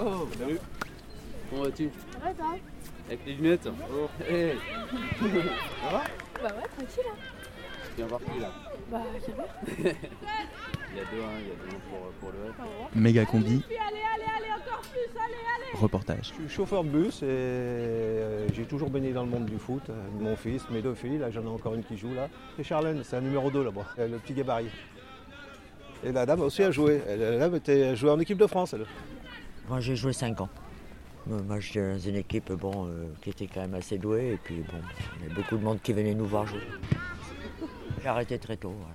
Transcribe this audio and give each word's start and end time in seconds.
Oh, 0.00 0.28
salut. 0.38 0.58
Comment 1.50 1.62
vas-tu? 1.64 1.84
Ouais, 1.84 2.34
toi 2.36 2.56
Avec 3.06 3.20
les 3.26 3.34
lunettes? 3.34 3.68
Oh, 3.68 4.08
hey 4.28 4.52
Ça 5.20 5.90
va? 5.90 6.02
Bah 6.42 6.54
ouais, 6.54 6.68
tranquille. 6.76 7.04
Hein. 7.10 7.16
Tu 7.90 7.96
viens 7.96 8.06
voir 8.06 8.20
qui 8.20 8.40
là 8.40 8.50
Bah, 8.90 9.02
c'est 9.24 9.34
bien. 9.34 9.44
Il 9.78 9.84
y 9.84 11.00
a 11.00 11.04
deux, 11.04 11.22
hein, 11.22 11.36
il 11.40 11.48
y 11.48 11.50
a 11.50 11.70
deux 11.70 11.78
pour, 11.88 11.98
pour 12.20 12.30
le. 12.30 13.00
Méga 13.00 13.24
combi, 13.24 13.62
Allez, 13.68 13.76
allez, 13.78 14.24
allez, 14.36 14.52
encore 14.52 14.80
plus, 14.80 15.00
allez, 15.18 15.34
allez 15.34 15.78
reportage. 15.80 16.32
Je 16.32 16.42
suis 16.46 16.48
chauffeur 16.56 16.84
de 16.84 16.88
bus 16.88 17.22
et 17.22 17.26
euh, 17.26 18.46
j'ai 18.54 18.64
toujours 18.64 18.90
baigné 18.90 19.12
dans 19.12 19.22
le 19.24 19.30
monde 19.30 19.46
du 19.46 19.58
foot. 19.58 19.82
Euh, 19.90 19.94
Mon 20.20 20.36
fils, 20.36 20.62
mes 20.70 20.80
deux 20.82 20.94
filles, 20.94 21.18
là 21.18 21.30
j'en 21.30 21.42
ai 21.42 21.48
encore 21.48 21.74
une 21.74 21.84
qui 21.84 21.96
joue 21.98 22.14
là. 22.14 22.28
C'est 22.56 22.64
Charlène, 22.64 23.02
c'est 23.04 23.16
un 23.16 23.20
numéro 23.20 23.50
2 23.50 23.62
là-bas, 23.64 23.86
euh, 23.98 24.08
le 24.08 24.18
petit 24.18 24.32
gabarit. 24.34 24.68
Et 26.04 26.12
la 26.12 26.24
dame 26.26 26.40
aussi 26.42 26.62
a 26.62 26.70
joué. 26.70 27.00
La 27.08 27.38
dame 27.38 27.56
était 27.56 27.96
jouée 27.96 28.10
en 28.10 28.20
équipe 28.20 28.38
de 28.38 28.46
France. 28.46 28.74
Elle. 28.74 28.86
Moi 29.68 29.80
j'ai 29.80 29.96
joué 29.96 30.12
5 30.12 30.40
ans. 30.40 30.48
Euh, 31.30 31.42
Moi 31.42 31.58
j'étais 31.60 31.80
dans 31.92 31.98
une 31.98 32.16
équipe 32.16 32.52
bon, 32.52 32.86
euh, 32.86 33.06
qui 33.20 33.30
était 33.30 33.46
quand 33.48 33.60
même 33.60 33.74
assez 33.74 33.98
douée 33.98 34.34
et 34.34 34.36
puis 34.36 34.56
bon, 34.60 34.78
il 35.16 35.22
y 35.22 35.26
avait 35.26 35.34
beaucoup 35.34 35.56
de 35.56 35.64
monde 35.64 35.80
qui 35.82 35.92
venait 35.92 36.14
nous 36.14 36.26
voir 36.26 36.46
jouer. 36.46 36.62
J'ai 38.00 38.08
arrêté 38.08 38.38
très 38.38 38.56
tôt. 38.56 38.70
voilà. 38.78 38.94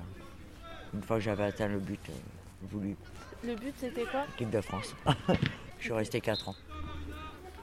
Une 0.94 1.02
fois 1.04 1.18
que 1.18 1.24
j'avais 1.24 1.44
atteint 1.44 1.68
le 1.68 1.80
but 1.80 2.00
euh, 2.10 2.14
voulu, 2.70 2.96
Le 3.44 3.56
but, 3.56 3.74
c'était 3.78 4.06
quoi? 4.06 4.24
Équipe 4.36 4.50
de 4.50 4.62
France. 4.62 4.96
je 5.80 5.84
suis 5.84 5.94
resté 5.94 6.22
4 6.22 6.50
ans. 6.50 6.56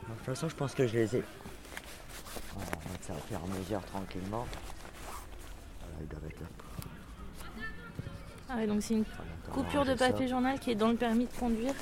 De 0.09 0.15
toute 0.15 0.25
façon 0.25 0.49
je 0.49 0.57
pense 0.57 0.75
que 0.75 0.87
je 0.87 0.95
les 0.95 1.17
ai. 1.17 1.23
On 2.57 2.59
va 2.61 2.67
ça 3.01 3.13
au 3.15 3.27
fur 3.29 3.39
et 3.39 3.53
à 3.55 3.59
mesure 3.59 3.81
tranquillement. 3.87 4.47
Voilà, 5.81 5.95
ils 6.03 6.09
doivent 6.09 6.27
être 6.27 6.41
là. 6.41 6.47
Ah 8.51 8.57
ouais, 8.57 8.67
donc 8.67 8.83
c'est 8.83 8.95
une 8.95 9.05
coupure 9.53 9.85
de 9.85 9.95
ça. 9.95 10.09
papier 10.11 10.27
journal 10.29 10.59
qui 10.59 10.71
est 10.71 10.75
dans 10.75 10.89
le 10.89 10.97
permis 10.97 11.27
de 11.27 11.33
conduire. 11.39 11.75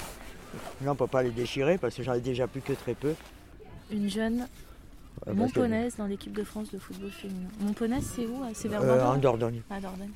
Là, 0.85 0.93
on 0.93 0.95
peut 0.95 1.07
pas 1.07 1.23
les 1.23 1.31
déchirer 1.31 1.79
parce 1.79 1.95
que 1.95 2.03
j'en 2.03 2.15
ai 2.15 2.21
déjà 2.21 2.47
plus 2.47 2.61
que 2.61 2.73
très 2.73 2.95
peu. 2.95 3.15
Une 3.91 4.09
jeune 4.11 4.39
Ouais, 5.27 5.33
parce 5.35 5.37
que- 5.37 5.41
Montponaise 5.61 5.97
dans 5.97 6.07
l'équipe 6.07 6.33
de 6.35 6.45
France 6.45 6.71
de 6.73 6.79
football 6.79 7.11
féminin. 7.11 7.49
Montponaise, 7.61 8.05
c'est 8.15 8.27
où 8.27 8.43
C'est 8.53 8.69
vers 8.69 8.83
Euh, 8.83 9.05
en 9.05 9.17
Dordogne. 9.17 9.63
À 9.71 9.81
Dordogne. 9.81 10.11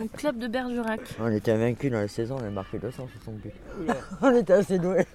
Donc, 0.00 0.12
club 0.12 0.38
de 0.38 0.46
Bergerac. 0.48 1.00
On 1.20 1.30
était 1.30 1.52
invaincus 1.52 1.90
dans 1.90 1.98
la 2.00 2.08
saison, 2.08 2.36
on 2.40 2.44
a 2.44 2.50
marqué 2.50 2.78
260 2.78 3.34
buts. 3.36 3.50
on 4.22 4.34
était 4.34 4.52
assez 4.52 4.78
doués. 4.78 5.06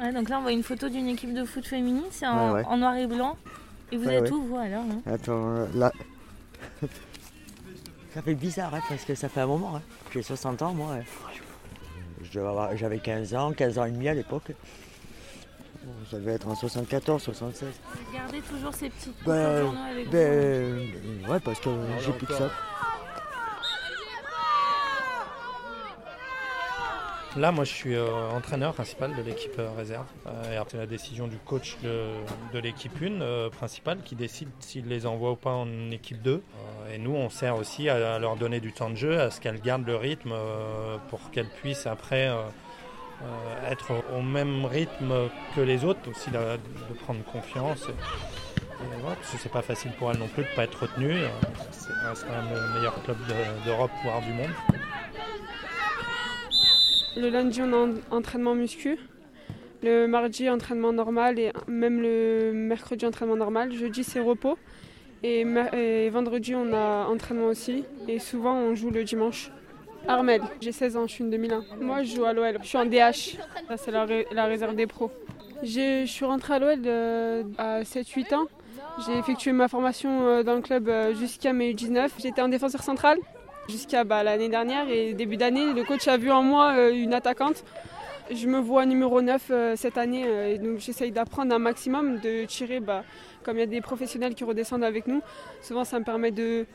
Ouais, 0.00 0.12
donc 0.12 0.28
là, 0.28 0.38
on 0.38 0.42
voit 0.42 0.52
une 0.52 0.62
photo 0.62 0.88
d'une 0.88 1.08
équipe 1.08 1.34
de 1.34 1.44
foot 1.44 1.66
féminine. 1.66 2.04
C'est 2.10 2.26
en, 2.26 2.48
Ouais, 2.52 2.60
ouais. 2.60 2.64
en 2.66 2.76
noir 2.78 2.96
et 2.96 3.06
blanc. 3.06 3.36
Et 3.90 3.96
vous 3.98 4.06
Ouais, 4.06 4.14
êtes 4.14 4.22
ouais. 4.24 4.30
où, 4.32 4.42
vous, 4.44 4.56
alors 4.56 4.82
hein 4.84 5.02
Attends, 5.04 5.46
euh, 5.48 5.66
là. 5.74 5.92
ça 8.14 8.22
fait 8.22 8.34
bizarre, 8.34 8.74
hein, 8.74 8.80
parce 8.88 9.04
que 9.04 9.14
ça 9.14 9.28
fait 9.28 9.40
un 9.40 9.46
moment. 9.46 9.76
Hein. 9.76 9.82
J'ai 10.12 10.22
60 10.22 10.62
ans, 10.62 10.72
moi. 10.74 10.94
hein. 10.98 11.02
Je 11.34 11.41
J'avais 12.32 12.98
15 12.98 13.34
ans, 13.34 13.52
15 13.52 13.78
ans 13.78 13.84
et 13.84 13.90
demi 13.90 14.08
à 14.08 14.14
l'époque. 14.14 14.52
Bon, 15.84 15.92
ça 16.10 16.18
devait 16.18 16.32
être 16.32 16.48
en 16.48 16.54
74, 16.54 17.22
76. 17.22 17.68
Vous 17.68 18.16
gardez 18.16 18.40
toujours 18.40 18.72
ces 18.72 18.88
petites 18.88 19.16
coupes 19.18 19.26
Ben, 19.26 19.56
en 19.56 19.60
journaux 19.62 19.80
avec 19.90 20.10
Ben, 20.10 20.18
euh, 20.18 20.86
ouais, 21.28 21.40
parce 21.40 21.60
que 21.60 21.70
j'ai 22.04 22.12
plus 22.12 22.26
que 22.26 22.34
ça. 22.34 22.50
Là, 27.34 27.50
moi, 27.50 27.64
je 27.64 27.72
suis 27.72 27.94
euh, 27.94 28.28
entraîneur 28.30 28.74
principal 28.74 29.16
de 29.16 29.22
l'équipe 29.22 29.58
euh, 29.58 29.70
réserve. 29.74 30.04
Euh, 30.26 30.60
et 30.60 30.62
c'est 30.68 30.76
la 30.76 30.86
décision 30.86 31.28
du 31.28 31.38
coach 31.38 31.78
de, 31.82 32.58
l'équipe 32.58 32.92
1 33.00 33.22
euh, 33.22 33.48
principale 33.48 33.98
qui 34.04 34.14
décide 34.14 34.50
s'il 34.60 34.86
les 34.86 35.06
envoie 35.06 35.30
ou 35.30 35.36
pas 35.36 35.52
en 35.52 35.90
équipe 35.90 36.20
2. 36.20 36.30
Euh, 36.32 36.94
et 36.94 36.98
nous, 36.98 37.14
on 37.14 37.30
sert 37.30 37.56
aussi 37.56 37.88
à, 37.88 38.18
leur 38.18 38.36
donner 38.36 38.60
du 38.60 38.72
temps 38.72 38.90
de 38.90 38.96
jeu, 38.96 39.18
à 39.18 39.30
ce 39.30 39.40
qu'elles 39.40 39.62
gardent 39.62 39.86
le 39.86 39.96
rythme 39.96 40.34
pour 41.08 41.30
qu'elles 41.30 41.48
puissent 41.48 41.86
après 41.86 42.30
être 43.70 43.92
au 44.14 44.20
même 44.20 44.66
rythme 44.66 45.30
que 45.56 45.62
les 45.62 45.84
autres, 45.84 46.10
aussi 46.10 46.30
de 46.30 46.38
prendre 47.04 47.24
confiance. 47.24 47.88
Parce 49.04 49.30
que 49.30 49.38
c'est 49.38 49.52
pas 49.52 49.62
facile 49.62 49.92
pour 49.92 50.10
elles 50.10 50.18
non 50.18 50.28
plus 50.28 50.42
de 50.42 50.48
pas 50.54 50.64
être 50.64 50.82
retenues. 50.82 51.22
C'est 51.70 52.26
quand 52.26 52.42
même 52.42 52.52
le 52.52 52.74
meilleur 52.74 53.02
club 53.04 53.16
de- 53.26 53.64
d'Europe, 53.64 53.90
voire 54.04 54.20
du 54.20 54.32
monde. 54.32 54.50
Le 57.16 57.28
lundi, 57.28 57.60
on 57.62 57.72
a 57.72 57.88
entraînement 58.10 58.54
muscu. 58.54 58.98
Le 59.82 60.06
mardi, 60.06 60.48
entraînement 60.48 60.92
normal. 60.92 61.38
Et 61.38 61.52
même 61.66 62.00
le 62.00 62.52
mercredi, 62.54 63.04
entraînement 63.06 63.36
normal. 63.36 63.72
Jeudi, 63.72 64.04
c'est 64.04 64.20
repos. 64.20 64.56
Et, 65.22 65.44
vendredi, 66.10 66.54
on 66.54 66.72
a 66.72 67.06
entraînement 67.06 67.46
aussi. 67.46 67.84
Et 68.08 68.18
souvent, 68.18 68.54
on 68.54 68.74
joue 68.74 68.90
le 68.90 69.04
dimanche. 69.04 69.50
Armel, 70.08 70.42
j'ai 70.60 70.72
16 70.72 70.96
ans, 70.96 71.06
je 71.06 71.12
suis 71.12 71.22
une 71.24 71.30
2001. 71.30 71.64
Moi, 71.80 72.02
je 72.02 72.16
joue 72.16 72.24
à 72.24 72.32
l'OL. 72.32 72.58
Je 72.60 72.66
suis 72.66 72.78
en 72.78 72.84
DH. 72.86 73.36
Ça, 73.68 73.76
c'est 73.76 73.92
la, 73.92 74.04
ré- 74.04 74.26
la 74.32 74.46
réserve 74.46 74.74
des 74.74 74.88
pros. 74.88 75.12
Je 75.62 76.04
suis 76.06 76.24
rentrée 76.24 76.54
à 76.54 76.58
l'OL 76.58 76.78
euh, 76.86 77.44
à 77.56 77.82
7-8 77.82 78.34
ans. 78.34 78.46
J'ai 79.06 79.16
effectué 79.16 79.52
ma 79.52 79.68
formation 79.68 80.26
euh, 80.26 80.42
dans 80.42 80.56
le 80.56 80.60
club 80.60 80.88
euh, 80.88 81.14
jusqu'à 81.14 81.52
mes 81.52 81.72
19. 81.72 82.14
J'étais 82.18 82.42
en 82.42 82.48
défenseur 82.48 82.82
central 82.82 83.16
jusqu'à 83.68 84.04
bah, 84.04 84.22
l'année 84.22 84.48
dernière 84.48 84.88
et 84.88 85.14
début 85.14 85.36
d'année, 85.36 85.72
le 85.72 85.84
coach 85.84 86.08
a 86.08 86.16
vu 86.16 86.30
en 86.30 86.42
moi 86.42 86.72
euh, 86.76 86.92
une 86.92 87.14
attaquante. 87.14 87.64
Je 88.30 88.46
me 88.46 88.58
vois 88.58 88.86
numéro 88.86 89.20
9 89.20 89.42
euh, 89.50 89.76
cette 89.76 89.98
année 89.98 90.24
euh, 90.26 90.54
et 90.54 90.58
donc 90.58 90.78
j'essaye 90.78 91.10
d'apprendre 91.10 91.54
un 91.54 91.58
maximum, 91.58 92.18
de 92.18 92.44
tirer, 92.44 92.80
bah, 92.80 93.04
comme 93.42 93.56
il 93.56 93.60
y 93.60 93.64
a 93.64 93.66
des 93.66 93.80
professionnels 93.80 94.34
qui 94.34 94.44
redescendent 94.44 94.84
avec 94.84 95.06
nous, 95.06 95.22
souvent 95.60 95.84
ça 95.84 95.98
me 95.98 96.04
permet 96.04 96.30
de, 96.30 96.66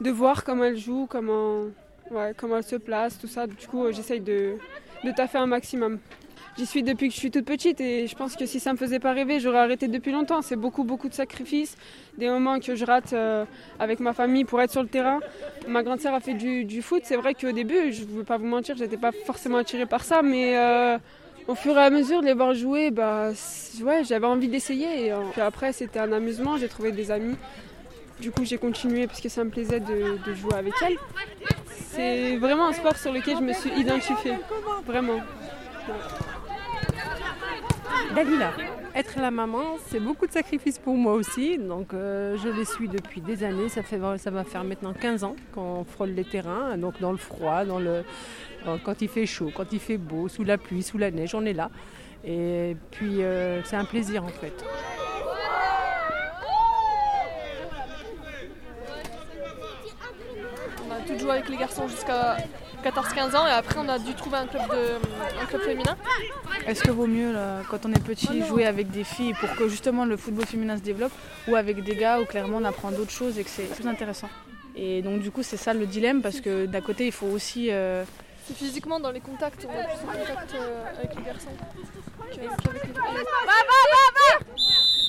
voir 0.00 0.44
comment 0.44 0.64
elle 0.64 0.76
joue, 0.76 1.06
comment, 1.08 1.66
elle 2.10 2.64
se 2.64 2.76
place, 2.76 3.18
tout 3.18 3.28
ça. 3.28 3.46
Du 3.46 3.66
coup, 3.66 3.90
j'essaye 3.92 4.20
de, 4.20 4.56
de 5.04 5.10
taffer 5.12 5.38
un 5.38 5.46
maximum. 5.46 5.98
J'y 6.58 6.64
suis 6.64 6.82
depuis 6.82 7.08
que 7.08 7.14
je 7.14 7.18
suis 7.18 7.30
toute 7.30 7.44
petite 7.44 7.80
et 7.80 8.06
je 8.06 8.14
pense 8.16 8.34
que 8.34 8.46
si 8.46 8.60
ça 8.60 8.72
me 8.72 8.78
faisait 8.78 8.98
pas 8.98 9.12
rêver, 9.12 9.40
j'aurais 9.40 9.58
arrêté 9.58 9.88
depuis 9.88 10.10
longtemps. 10.10 10.40
C'est 10.40 10.56
beaucoup, 10.56 10.84
beaucoup 10.84 11.08
de 11.08 11.14
sacrifices, 11.14 11.76
des 12.16 12.28
moments 12.28 12.58
que 12.60 12.74
je 12.74 12.84
rate 12.84 13.12
euh, 13.12 13.44
avec 13.78 14.00
ma 14.00 14.14
famille 14.14 14.44
pour 14.44 14.62
être 14.62 14.70
sur 14.70 14.82
le 14.82 14.88
terrain. 14.88 15.20
Ma 15.68 15.82
grande 15.82 16.00
sœur 16.00 16.14
a 16.14 16.20
fait 16.20 16.34
du, 16.34 16.82
foot. 16.82 17.02
C'est 17.04 17.16
vrai 17.16 17.34
qu'au 17.34 17.52
début, 17.52 17.92
je 17.92 18.02
ne 18.02 18.08
veux 18.08 18.24
pas 18.24 18.38
vous 18.38 18.46
mentir, 18.46 18.76
j'étais 18.76 18.96
pas 18.96 19.12
forcément 19.12 19.58
attirée 19.58 19.86
par 19.86 20.02
ça, 20.02 20.22
mais 20.22 20.56
euh, 20.56 20.98
au 21.46 21.54
fur 21.54 21.76
et 21.76 21.82
à 21.82 21.90
mesure 21.90 22.22
de 22.22 22.26
les 22.26 22.34
voir 22.34 22.54
jouer, 22.54 22.90
bah, 22.90 23.32
ouais, 23.82 24.04
j'avais 24.04 24.26
envie 24.26 24.48
d'essayer. 24.48 25.12
Euh, 25.12 25.18
après, 25.36 25.72
c'était 25.72 25.98
un 25.98 26.12
amusement, 26.12 26.56
j'ai 26.56 26.68
trouvé 26.68 26.90
des 26.92 27.10
amis. 27.10 27.36
Du 28.20 28.30
coup, 28.30 28.44
j'ai 28.44 28.56
continué 28.56 29.06
parce 29.06 29.20
que 29.20 29.28
ça 29.28 29.44
me 29.44 29.50
plaisait 29.50 29.80
de, 29.80 30.18
de 30.26 30.34
jouer 30.34 30.54
avec 30.54 30.72
elles. 30.82 30.96
C'est 31.90 32.36
vraiment 32.38 32.68
un 32.68 32.72
sport 32.72 32.96
sur 32.96 33.12
lequel 33.12 33.36
je 33.36 33.42
me 33.42 33.52
suis 33.52 33.70
identifiée. 33.78 34.38
Vraiment. 34.86 35.20
Dalila. 38.16 38.50
Être 38.94 39.20
la 39.20 39.30
maman, 39.30 39.76
c'est 39.88 40.00
beaucoup 40.00 40.26
de 40.26 40.32
sacrifices 40.32 40.78
pour 40.78 40.94
moi 40.94 41.12
aussi. 41.12 41.58
Donc 41.58 41.92
euh, 41.92 42.38
je 42.42 42.48
les 42.48 42.64
suis 42.64 42.88
depuis 42.88 43.20
des 43.20 43.44
années. 43.44 43.68
Ça, 43.68 43.82
fait, 43.82 44.00
ça 44.16 44.30
va 44.30 44.42
faire 44.42 44.64
maintenant 44.64 44.94
15 44.94 45.22
ans 45.22 45.36
qu'on 45.52 45.84
frôle 45.84 46.12
les 46.12 46.24
terrains. 46.24 46.78
Donc 46.78 46.98
dans 46.98 47.12
le 47.12 47.18
froid, 47.18 47.64
euh, 47.66 48.02
quand 48.82 49.02
il 49.02 49.08
fait 49.08 49.26
chaud, 49.26 49.52
quand 49.54 49.70
il 49.70 49.80
fait 49.80 49.98
beau, 49.98 50.28
sous 50.28 50.44
la 50.44 50.56
pluie, 50.56 50.82
sous 50.82 50.96
la 50.96 51.10
neige, 51.10 51.34
on 51.34 51.44
est 51.44 51.52
là. 51.52 51.70
Et 52.24 52.74
puis 52.90 53.22
euh, 53.22 53.62
c'est 53.64 53.76
un 53.76 53.84
plaisir 53.84 54.24
en 54.24 54.28
fait. 54.28 54.64
On 60.88 60.90
a 60.90 61.00
tout 61.06 61.18
joué 61.18 61.32
avec 61.32 61.50
les 61.50 61.58
garçons 61.58 61.86
jusqu'à 61.86 62.38
14-15 62.90 63.36
ans 63.36 63.46
et 63.46 63.50
après 63.50 63.76
on 63.78 63.88
a 63.88 63.98
dû 63.98 64.14
trouver 64.14 64.38
un 64.38 64.46
club, 64.46 64.62
de, 64.70 65.42
un 65.42 65.46
club 65.46 65.62
féminin. 65.62 65.96
Est-ce 66.66 66.82
que 66.82 66.90
vaut 66.90 67.06
mieux, 67.06 67.32
là, 67.32 67.62
quand 67.68 67.84
on 67.84 67.92
est 67.92 68.02
petit, 68.02 68.44
jouer 68.44 68.64
avec 68.66 68.90
des 68.90 69.04
filles 69.04 69.34
pour 69.34 69.54
que 69.56 69.68
justement 69.68 70.04
le 70.04 70.16
football 70.16 70.46
féminin 70.46 70.76
se 70.76 70.82
développe 70.82 71.12
ou 71.48 71.56
avec 71.56 71.82
des 71.82 71.96
gars 71.96 72.20
où 72.20 72.24
clairement 72.24 72.58
on 72.58 72.64
apprend 72.64 72.92
d'autres 72.92 73.10
choses 73.10 73.38
et 73.38 73.44
que 73.44 73.50
c'est 73.50 73.64
plus 73.74 73.86
intéressant? 73.88 74.28
Et 74.76 75.02
donc 75.02 75.20
du 75.20 75.30
coup 75.30 75.42
c'est 75.42 75.56
ça 75.56 75.74
le 75.74 75.86
dilemme 75.86 76.22
parce 76.22 76.40
que 76.40 76.66
d'un 76.66 76.80
côté 76.80 77.06
il 77.06 77.12
faut 77.12 77.26
aussi... 77.26 77.70
euh, 77.70 78.04
C'est 78.46 78.56
physiquement 78.56 79.00
dans 79.00 79.10
les 79.10 79.20
contacts, 79.20 79.66
on 79.68 79.72
a 79.72 79.84
plus 79.84 80.00
de 80.00 80.06
contact 80.06 80.54
euh, 80.54 80.84
avec 80.98 81.16
les 81.16 81.22
garçons 81.22 81.50
qu'avec 82.30 82.50
qu'avec 82.62 82.82
les 82.84 82.90
filles. 82.92 82.92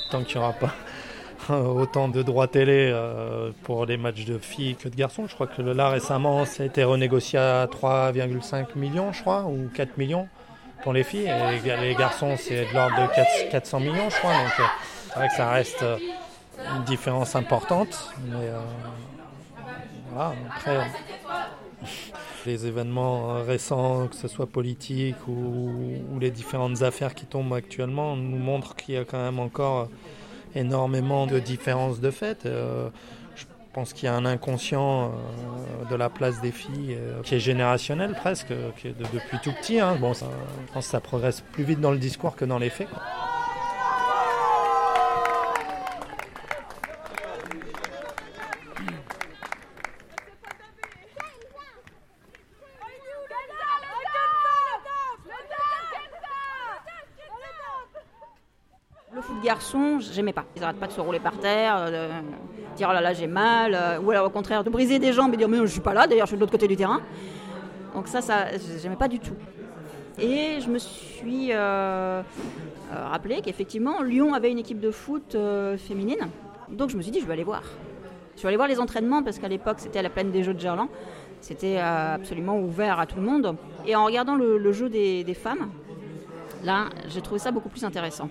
tant 0.09 0.23
qu'il 0.23 0.37
n'y 0.37 0.43
aura 0.43 0.53
pas 0.53 0.73
autant 1.49 2.07
de 2.07 2.21
droits 2.21 2.47
télé 2.47 2.91
euh, 2.93 3.51
pour 3.63 3.85
les 3.85 3.97
matchs 3.97 4.25
de 4.25 4.37
filles 4.37 4.75
que 4.75 4.89
de 4.89 4.95
garçons. 4.95 5.27
Je 5.27 5.33
crois 5.33 5.47
que 5.47 5.61
là 5.61 5.89
récemment, 5.89 6.45
ça 6.45 6.63
a 6.63 6.65
été 6.65 6.83
renégocié 6.83 7.39
à 7.39 7.65
3,5 7.67 8.75
millions, 8.75 9.11
je 9.13 9.21
crois, 9.21 9.45
ou 9.45 9.69
4 9.73 9.97
millions 9.97 10.27
pour 10.83 10.93
les 10.93 11.03
filles. 11.03 11.29
Et 11.65 11.77
les, 11.81 11.95
garçons, 11.95 12.35
c'est 12.37 12.65
de 12.65 12.73
l'ordre 12.73 12.95
de 12.95 13.15
4 13.15 13.49
400 13.51 13.79
millions, 13.79 14.09
je 14.09 14.17
crois. 14.17 14.33
Donc 14.33 14.59
euh, 14.59 14.63
c'est 15.07 15.15
vrai 15.15 15.27
que 15.27 15.35
ça 15.35 15.49
reste 15.49 15.83
euh, 15.83 15.97
une 16.75 16.83
différence 16.83 17.35
importante. 17.35 18.13
Mais 18.29 18.49
voilà, 20.11 20.33
après. 20.55 20.87
Les 22.45 22.65
événements 22.65 23.43
récents, 23.43 24.07
que 24.07 24.15
ce 24.15 24.29
soit 24.29 24.45
politiques 24.45 25.27
ou, 25.27 25.81
ou 26.13 26.17
les 26.17 26.31
différentes 26.31 26.81
affaires 26.81 27.13
qui 27.13 27.25
tombent 27.25 27.53
actuellement, 27.53 28.15
nous 28.15 28.37
montrent 28.37 28.73
qu'il 28.73 28.95
y 28.95 28.97
a 28.97 29.03
quand 29.03 29.21
même 29.21 29.39
encore 29.39 29.89
énormément 30.57 31.27
de 31.27 31.39
différences 31.39 31.99
de 31.99 32.11
fait. 32.11 32.45
Euh, 32.45 32.89
je 33.35 33.45
pense 33.73 33.93
qu'il 33.93 34.05
y 34.05 34.07
a 34.07 34.15
un 34.15 34.25
inconscient 34.25 35.05
euh, 35.05 35.89
de 35.89 35.95
la 35.95 36.09
place 36.09 36.41
des 36.41 36.51
filles 36.51 36.95
euh, 36.97 37.21
qui 37.23 37.35
est 37.35 37.39
générationnel 37.39 38.13
presque, 38.15 38.47
qui 38.77 38.87
est 38.87 38.97
de- 38.97 39.05
depuis 39.13 39.37
tout 39.43 39.51
petit. 39.61 39.79
hein. 39.79 39.95
Bon, 39.99 40.13
je 40.13 40.23
pense 40.73 40.85
que 40.85 40.91
ça 40.91 40.99
progresse 40.99 41.41
plus 41.51 41.63
vite 41.63 41.79
dans 41.79 41.91
le 41.91 41.97
discours 41.99 42.35
que 42.35 42.45
dans 42.45 42.57
les 42.57 42.69
faits. 42.71 42.87
Foot 59.27 59.43
garçon, 59.43 59.99
j'aimais 59.99 60.33
pas. 60.33 60.45
Ils 60.55 60.61
n'arrêtent 60.61 60.79
pas 60.79 60.87
de 60.87 60.93
se 60.93 61.01
rouler 61.01 61.19
par 61.19 61.37
terre, 61.37 61.75
euh, 61.77 62.09
de 62.71 62.75
dire 62.77 62.87
oh 62.89 62.93
là 62.93 63.01
là 63.01 63.13
j'ai 63.13 63.27
mal, 63.27 63.73
euh, 63.75 63.99
ou 63.99 64.11
alors 64.11 64.27
au 64.27 64.29
contraire 64.29 64.63
de 64.63 64.69
briser 64.69 64.99
des 64.99 65.13
jambes 65.13 65.33
et 65.33 65.37
dire 65.37 65.49
mais 65.49 65.57
non, 65.57 65.65
je 65.65 65.71
suis 65.71 65.81
pas 65.81 65.93
là, 65.93 66.07
d'ailleurs 66.07 66.25
je 66.25 66.31
suis 66.31 66.37
de 66.37 66.41
l'autre 66.41 66.51
côté 66.51 66.67
du 66.67 66.75
terrain. 66.75 67.01
Donc 67.93 68.07
ça, 68.07 68.21
ça 68.21 68.45
j'aimais 68.81 68.95
pas 68.95 69.07
du 69.07 69.19
tout. 69.19 69.35
Et 70.19 70.59
je 70.61 70.69
me 70.69 70.79
suis 70.79 71.51
euh, 71.51 71.57
euh, 71.57 72.21
rappelé 72.91 73.41
qu'effectivement 73.41 74.01
Lyon 74.01 74.33
avait 74.33 74.51
une 74.51 74.59
équipe 74.59 74.79
de 74.79 74.89
foot 74.89 75.35
euh, 75.35 75.77
féminine. 75.77 76.29
Donc 76.69 76.89
je 76.89 76.97
me 76.97 77.01
suis 77.01 77.11
dit 77.11 77.19
je 77.19 77.25
vais 77.25 77.33
aller 77.33 77.43
voir. 77.43 77.63
Je 78.35 78.41
vais 78.41 78.47
aller 78.47 78.57
voir 78.57 78.67
les 78.67 78.79
entraînements 78.79 79.23
parce 79.23 79.39
qu'à 79.39 79.47
l'époque 79.47 79.77
c'était 79.79 79.99
à 79.99 80.01
la 80.01 80.09
plaine 80.09 80.31
des 80.31 80.43
Jeux 80.43 80.53
de 80.53 80.59
Gerland. 80.59 80.89
C'était 81.39 81.77
absolument 81.77 82.59
ouvert 82.59 82.99
à 82.99 83.05
tout 83.05 83.17
le 83.17 83.21
monde. 83.21 83.55
Et 83.85 83.95
en 83.95 84.05
regardant 84.05 84.35
le, 84.35 84.57
le 84.57 84.71
jeu 84.71 84.89
des, 84.89 85.23
des 85.23 85.33
femmes, 85.35 85.69
là 86.63 86.85
j'ai 87.07 87.21
trouvé 87.21 87.39
ça 87.39 87.51
beaucoup 87.51 87.69
plus 87.69 87.83
intéressant. 87.83 88.27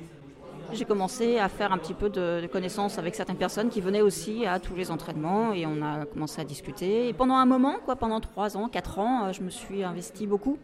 J'ai 0.72 0.84
commencé 0.84 1.38
à 1.38 1.48
faire 1.48 1.72
un 1.72 1.78
petit 1.78 1.94
peu 1.94 2.10
de, 2.10 2.46
connaissances 2.50 2.98
avec 2.98 3.14
certaines 3.14 3.36
personnes 3.36 3.68
qui 3.68 3.80
venaient 3.80 4.02
aussi 4.02 4.46
à 4.46 4.58
tous 4.58 4.74
les 4.74 4.90
entraînements 4.90 5.52
et 5.52 5.66
on 5.66 5.82
a 5.82 6.06
commencé 6.06 6.40
à 6.40 6.44
discuter. 6.44 7.08
Et 7.08 7.12
pendant 7.12 7.36
un 7.36 7.46
moment, 7.46 7.76
quoi, 7.84 7.96
pendant 7.96 8.20
3 8.20 8.56
ans, 8.56 8.68
4 8.68 8.98
ans, 8.98 9.24
euh, 9.24 9.32
je 9.32 9.42
me 9.42 9.50
suis 9.50 9.84
investi 9.84 10.26
beaucoup. 10.26 10.58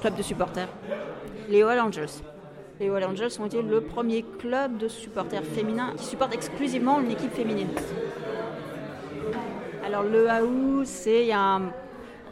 Club 0.00 0.16
de 0.16 0.22
supporters. 0.22 0.68
Les 1.48 1.62
All 1.62 1.80
Angels. 1.80 2.22
Les 2.80 2.88
All 2.88 3.04
Angels 3.04 3.30
ont 3.40 3.46
été 3.46 3.62
le 3.62 3.80
premier 3.80 4.22
club 4.22 4.78
de 4.78 4.88
supporters 4.88 5.44
féminins 5.44 5.92
qui 5.96 6.04
supporte 6.04 6.34
exclusivement 6.34 7.00
une 7.00 7.10
équipe 7.10 7.32
féminine. 7.32 7.68
Alors 9.84 10.02
le 10.02 10.28
haou, 10.28 10.84
c'est 10.84 11.32
un, 11.32 11.62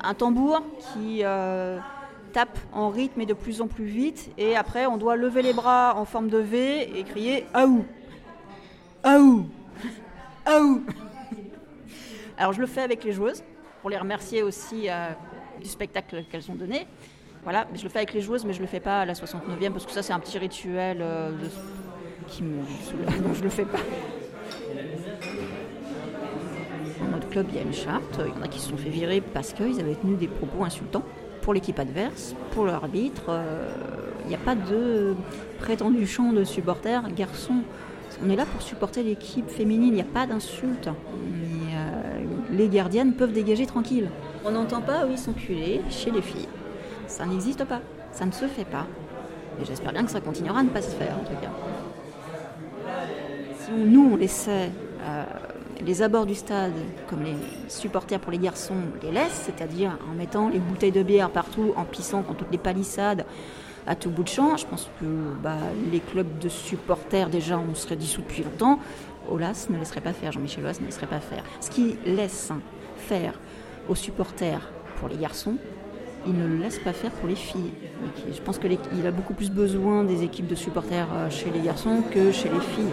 un 0.02 0.14
tambour 0.14 0.62
qui 0.78 1.20
euh, 1.22 1.78
tape 2.32 2.58
en 2.72 2.88
rythme 2.88 3.20
et 3.20 3.26
de 3.26 3.34
plus 3.34 3.60
en 3.60 3.66
plus 3.68 3.84
vite. 3.84 4.30
Et 4.38 4.56
après, 4.56 4.86
on 4.86 4.96
doit 4.96 5.16
lever 5.16 5.42
les 5.42 5.52
bras 5.52 5.94
en 5.96 6.04
forme 6.04 6.28
de 6.28 6.38
V 6.38 6.98
et 6.98 7.04
crier 7.04 7.46
Aou 7.54 7.84
Aou 9.04 9.46
Aou 10.46 10.82
Alors 12.38 12.52
je 12.52 12.60
le 12.60 12.66
fais 12.66 12.82
avec 12.82 13.04
les 13.04 13.12
joueuses 13.12 13.42
pour 13.80 13.90
les 13.90 13.98
remercier 13.98 14.42
aussi 14.42 14.88
euh, 14.88 15.08
du 15.60 15.68
spectacle 15.68 16.24
qu'elles 16.30 16.50
ont 16.50 16.54
donné. 16.54 16.86
Voilà, 17.44 17.66
mais 17.72 17.78
je 17.78 17.82
le 17.84 17.88
fais 17.88 17.98
avec 17.98 18.12
les 18.14 18.20
joueuses, 18.20 18.44
mais 18.44 18.52
je 18.52 18.60
le 18.60 18.66
fais 18.68 18.80
pas 18.80 19.00
à 19.00 19.04
la 19.04 19.14
69e 19.14 19.70
parce 19.72 19.84
que 19.86 19.90
ça 19.92 20.02
c'est 20.02 20.12
un 20.12 20.20
petit 20.20 20.38
rituel 20.38 20.98
euh, 21.00 21.30
de- 21.32 21.50
qui 22.28 22.42
me. 22.44 22.58
Donc 23.22 23.34
je 23.34 23.42
le 23.42 23.48
fais 23.50 23.64
pas. 23.64 23.78
Dans 27.00 27.08
notre 27.16 27.28
club, 27.28 27.46
il 27.50 27.56
y 27.56 27.58
a 27.58 27.62
une 27.62 27.72
charte. 27.72 28.20
Il 28.24 28.32
y 28.36 28.38
en 28.38 28.42
a 28.42 28.48
qui 28.48 28.60
se 28.60 28.68
sont 28.70 28.76
fait 28.76 28.90
virer 28.90 29.20
parce 29.20 29.52
qu'ils 29.52 29.80
avaient 29.80 29.96
tenu 29.96 30.14
des 30.16 30.28
propos 30.28 30.64
insultants 30.64 31.02
pour 31.42 31.52
l'équipe 31.52 31.78
adverse, 31.78 32.34
pour 32.52 32.64
l'arbitre. 32.66 33.24
Euh, 33.28 33.68
Il 34.24 34.28
n'y 34.28 34.34
a 34.36 34.38
pas 34.38 34.54
de 34.54 35.14
prétendu 35.58 36.06
champ 36.06 36.32
de 36.32 36.44
supporters 36.44 37.02
garçons. 37.12 37.62
On 38.24 38.30
est 38.30 38.36
là 38.36 38.46
pour 38.46 38.62
supporter 38.62 39.02
l'équipe 39.02 39.50
féminine, 39.50 39.88
il 39.88 39.94
n'y 39.94 40.00
a 40.00 40.04
pas 40.04 40.26
d'insulte. 40.26 40.88
Euh, 40.88 42.24
les 42.50 42.68
gardiennes 42.68 43.14
peuvent 43.14 43.32
dégager 43.32 43.66
tranquille. 43.66 44.08
On 44.44 44.52
n'entend 44.52 44.80
pas, 44.80 45.06
oui, 45.08 45.18
s'enculer 45.18 45.80
chez 45.90 46.10
les 46.12 46.22
filles. 46.22 46.48
Ça 47.08 47.26
n'existe 47.26 47.64
pas, 47.64 47.80
ça 48.12 48.24
ne 48.24 48.32
se 48.32 48.46
fait 48.46 48.64
pas. 48.64 48.86
Et 49.60 49.64
j'espère 49.64 49.92
bien 49.92 50.04
que 50.04 50.10
ça 50.10 50.20
continuera 50.20 50.60
à 50.60 50.62
ne 50.62 50.68
pas 50.70 50.82
se 50.82 50.94
faire 50.94 51.16
en 51.20 51.24
tout 51.24 51.38
cas. 51.42 51.50
Si 53.58 53.72
nous, 53.72 54.10
on 54.12 54.16
laissait 54.16 54.50
euh, 54.68 54.91
les 55.84 56.02
abords 56.02 56.26
du 56.26 56.34
stade, 56.34 56.72
comme 57.08 57.22
les 57.22 57.34
supporters 57.68 58.20
pour 58.20 58.32
les 58.32 58.38
garçons 58.38 58.74
les 59.02 59.10
laissent, 59.10 59.42
c'est-à-dire 59.46 59.98
en 60.10 60.14
mettant 60.14 60.48
les 60.48 60.58
bouteilles 60.58 60.92
de 60.92 61.02
bière 61.02 61.30
partout, 61.30 61.72
en 61.76 61.84
pissant 61.84 62.22
contre 62.22 62.40
toutes 62.40 62.52
les 62.52 62.58
palissades, 62.58 63.24
à 63.86 63.96
tout 63.96 64.10
bout 64.10 64.22
de 64.22 64.28
champ, 64.28 64.56
je 64.56 64.66
pense 64.66 64.88
que 65.00 65.06
bah, 65.42 65.56
les 65.90 66.00
clubs 66.00 66.38
de 66.38 66.48
supporters, 66.48 67.28
déjà, 67.28 67.58
on 67.58 67.74
serait 67.74 67.96
dissous 67.96 68.20
depuis 68.20 68.44
longtemps. 68.44 68.78
Olas 69.28 69.66
ne 69.70 69.78
laisserait 69.78 70.00
pas 70.00 70.12
faire, 70.12 70.32
Jean-Michel 70.32 70.64
Olas 70.64 70.78
ne 70.80 70.86
laisserait 70.86 71.06
pas 71.06 71.20
faire. 71.20 71.42
Ce 71.60 71.70
qu'il 71.70 71.96
laisse 72.06 72.52
faire 72.96 73.34
aux 73.88 73.94
supporters 73.94 74.70
pour 74.98 75.08
les 75.08 75.16
garçons, 75.16 75.56
il 76.26 76.34
ne 76.34 76.46
le 76.46 76.56
laisse 76.58 76.78
pas 76.78 76.92
faire 76.92 77.10
pour 77.10 77.28
les 77.28 77.34
filles. 77.34 77.72
Je 78.32 78.40
pense 78.40 78.58
qu'il 78.58 79.06
a 79.06 79.10
beaucoup 79.10 79.34
plus 79.34 79.50
besoin 79.50 80.04
des 80.04 80.22
équipes 80.22 80.46
de 80.46 80.54
supporters 80.54 81.08
euh, 81.12 81.30
chez 81.30 81.50
les 81.50 81.60
garçons 81.60 82.02
que 82.12 82.30
chez 82.30 82.48
les 82.48 82.60
filles. 82.60 82.92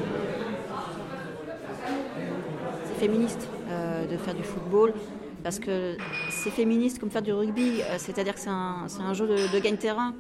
Féministe 2.99 3.47
euh, 3.69 4.05
de 4.07 4.17
faire 4.17 4.35
du 4.35 4.43
football 4.43 4.93
parce 5.41 5.57
que 5.57 5.95
c'est 6.29 6.49
féministe 6.49 6.99
comme 6.99 7.09
faire 7.09 7.21
du 7.21 7.31
rugby, 7.31 7.81
euh, 7.81 7.95
c'est-à-dire 7.97 8.33
que 8.33 8.41
c'est 8.41 8.49
un, 8.49 8.87
un 8.99 9.13
jeu 9.13 9.25
de, 9.25 9.59
gagne-terrain 9.59 10.13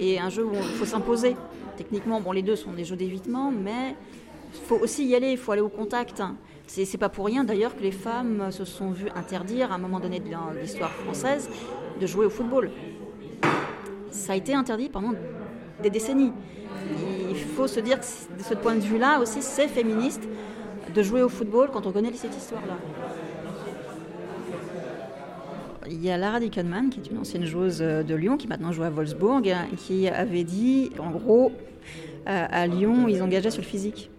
et 0.00 0.18
un 0.18 0.30
jeu 0.30 0.42
où 0.46 0.54
il 0.54 0.76
faut 0.78 0.86
s'imposer. 0.86 1.36
Techniquement, 1.76 2.18
bon, 2.22 2.32
les 2.32 2.40
deux 2.40 2.56
sont 2.56 2.72
des 2.72 2.84
jeux 2.84 2.96
d'évitement, 2.96 3.52
mais 3.52 3.94
il 4.54 4.60
faut 4.66 4.76
aussi 4.76 5.04
y 5.04 5.14
aller, 5.14 5.32
il 5.32 5.36
faut 5.36 5.52
aller 5.52 5.60
au 5.60 5.68
contact. 5.68 6.22
C'est 6.66 6.86
c'est 6.86 6.96
pas 6.96 7.10
pour 7.10 7.26
rien 7.26 7.44
d'ailleurs 7.44 7.76
que 7.76 7.82
les 7.82 7.92
femmes 7.92 8.50
se 8.50 8.64
sont 8.64 8.90
vues 8.90 9.10
interdire 9.14 9.70
à 9.70 9.74
un 9.74 9.78
moment 9.78 10.00
donné 10.00 10.18
de 10.18 10.30
l'histoire 10.62 10.92
française 10.92 11.50
de 12.00 12.06
jouer 12.06 12.24
au 12.24 12.30
football. 12.30 12.70
Ça 14.10 14.32
a 14.32 14.36
été 14.36 14.54
interdit 14.54 14.88
pendant 14.88 15.12
des 15.82 15.90
décennies. 15.90 16.32
Il 17.30 17.36
faut 17.36 17.66
se 17.66 17.80
dire 17.80 18.00
que 18.00 18.38
de 18.38 18.42
ce 18.42 18.54
point 18.54 18.76
de 18.76 18.80
vue-là 18.80 19.20
aussi, 19.20 19.42
c'est 19.42 19.68
féministe 19.68 20.22
de 20.94 21.02
jouer 21.02 21.22
au 21.22 21.28
football 21.28 21.70
quand 21.72 21.86
on 21.86 21.92
connaît 21.92 22.12
cette 22.12 22.36
histoire-là. 22.36 22.78
Il 25.90 26.02
y 26.02 26.10
a 26.10 26.16
Lara 26.16 26.40
Dickenman, 26.40 26.90
qui 26.90 27.00
est 27.00 27.10
une 27.10 27.18
ancienne 27.18 27.44
joueuse 27.44 27.82
euh, 27.82 28.02
de 28.02 28.14
Lyon, 28.14 28.36
qui 28.36 28.46
maintenant 28.46 28.72
joue 28.72 28.84
à 28.84 28.90
Wolfsburg, 28.90 29.48
euh, 29.48 29.54
qui 29.76 30.08
avait 30.08 30.44
dit, 30.44 30.90
en 30.98 31.10
gros, 31.10 31.52
à 32.24 32.66
Lyon, 32.68 33.08
ils 33.08 33.20
engageaient 33.20 33.50
sur 33.50 33.62
le 33.62 33.66
physique. 33.66 34.12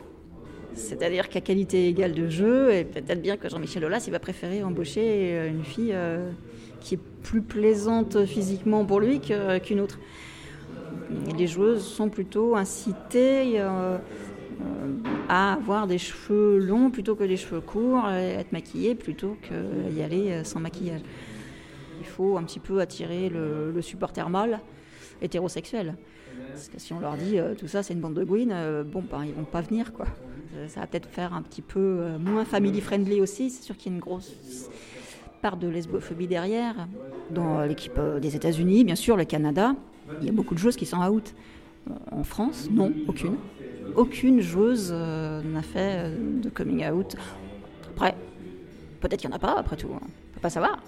C'est-à-dire 0.76 1.30
qu'à 1.30 1.42
qualité 1.42 1.88
égale 1.88 2.14
de 2.14 2.28
jeu, 2.28 2.74
et 2.74 2.84
peut-être 2.84 3.22
bien 3.22 3.38
que 3.38 3.48
Jean-Michel 3.48 3.86
Aulas, 3.86 4.04
il 4.08 4.12
va 4.12 4.20
préférer 4.20 4.64
embaucher 4.64 5.04
euh, 5.06 5.50
une 5.50 5.64
fille 5.64 5.92
euh, 5.94 6.32
qui 6.80 6.96
est 6.96 7.00
plus 7.22 7.42
plaisante 7.42 8.26
physiquement 8.26 8.84
pour 8.84 9.00
lui 9.00 9.20
qu'une 9.20 9.80
autre. 9.80 10.00
Les 11.38 11.48
joueuses 11.48 11.86
sont 11.86 12.10
plutôt 12.10 12.56
incitées 12.56 13.62
à 15.30 15.54
avoir 15.54 15.88
des 15.88 15.98
cheveux 15.98 16.58
longs 16.58 16.90
plutôt 16.90 17.16
que 17.16 17.24
des 17.24 17.38
cheveux 17.38 17.62
courts, 17.62 18.10
être 18.10 18.52
maquillées 18.52 18.96
plutôt 18.96 19.38
qu'y 19.42 20.02
aller 20.02 20.32
euh, 20.32 20.44
sans 20.44 20.60
maquillage. 20.60 21.02
Il 22.00 22.06
faut 22.06 22.38
un 22.38 22.44
petit 22.44 22.60
peu 22.60 22.80
attirer 22.80 23.30
le, 23.30 23.72
le 23.72 23.82
supporter 23.82 24.30
mâle 24.30 24.60
hétérosexuel. 25.22 25.96
Parce 26.50 26.68
que 26.68 26.80
si 26.80 26.94
on 26.94 27.00
leur 27.00 27.16
dit 27.16 27.40
euh, 27.40 27.56
tout 27.56 27.68
ça 27.68 27.84
c'est 27.84 27.94
une 27.94 28.02
bande 28.02 28.16
de 28.16 28.24
gouines, 28.24 28.52
euh, 28.54 28.84
bon 28.84 29.04
ben 29.10 29.24
ils 29.26 29.34
vont 29.34 29.46
pas 29.46 29.62
venir 29.62 29.94
quoi. 29.94 30.08
Ça 30.68 30.82
va 30.82 30.88
peut-être 30.88 31.10
faire 31.10 31.34
un 31.34 31.42
petit 31.42 31.64
peu 31.64 32.06
moins 32.20 32.46
family 32.46 32.80
friendly 32.80 33.22
aussi. 33.22 33.50
C'est 33.50 33.64
sûr 33.64 33.76
qu'il 33.76 33.92
y 33.92 33.96
a 33.96 33.98
une 33.98 34.02
grosse 34.02 34.70
part 35.42 35.58
de 35.58 35.68
lesbophobie 35.68 36.28
derrière. 36.28 36.88
Dans 37.32 37.64
l'équipe 37.64 38.00
des 38.22 38.36
États-Unis, 38.36 38.84
bien 38.84 38.96
sûr, 38.96 39.18
le 39.18 39.26
Canada, 39.26 39.76
il 40.22 40.28
y 40.28 40.30
a 40.30 40.32
beaucoup 40.32 40.54
de 40.54 40.60
joueuses 40.60 40.76
qui 40.76 40.86
sont 40.86 41.02
out. 41.02 41.34
En 42.12 42.24
France, 42.24 42.70
non, 42.72 42.94
aucune. 43.08 43.36
Aucune 43.96 44.42
joueuse 44.42 44.90
euh, 44.92 45.42
n'a 45.44 45.62
fait 45.62 45.98
euh, 45.98 46.42
de 46.42 46.50
coming 46.50 46.90
out. 46.90 47.16
Après, 47.96 48.16
peut-être 49.02 49.22
qu'il 49.22 49.30
n'y 49.30 49.34
en 49.34 49.38
a 49.38 49.40
pas, 49.40 49.56
après 49.58 49.78
tout. 49.78 49.90
On 49.92 50.00
peut 50.00 50.42
pas 50.42 50.50
savoir. 50.50 50.80